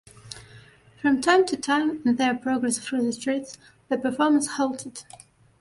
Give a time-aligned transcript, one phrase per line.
[0.99, 5.03] From time to time in their progress through the streets the performers halted.